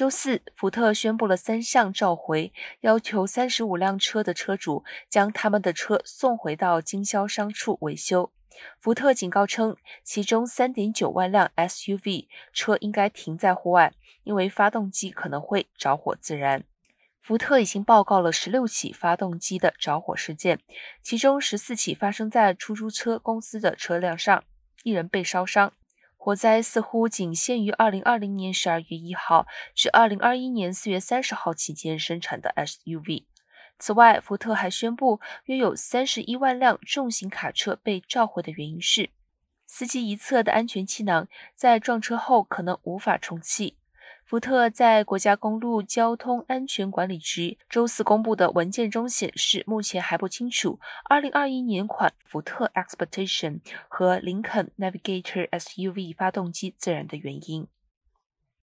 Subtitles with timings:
[0.00, 8.32] 周四，福特宣布了三项召回，要求三十五辆车的车主将他们的车送回到经销商处维修。
[8.80, 13.92] 福特警告称，其中三点九万辆 SUV 车应该停在户外，
[14.24, 16.64] 因为发动机可能会着火自燃。
[17.20, 20.60] 福特已经报告了十六起发动机的着火事件，
[21.02, 24.42] 其中十四起发生在出租车公司的车辆上，
[24.82, 25.74] 一人被烧伤。
[26.22, 33.24] 火灾似乎仅限于2020年12月1号至2021年4月30号期间生产的 SUV。
[33.78, 39.08] 此外，福特还宣布，约有31万辆重型卡车被召回的原因是，
[39.66, 43.78] 司机一侧的安全气囊在撞车后可能无法充气。
[44.30, 53.58] 福特在国家公路交通安全管理局周四公布的文件中显示，目前还不清楚2021年款福特 Expedition
[53.88, 57.66] 和林肯 Navigator SUV 发动机自燃的原因。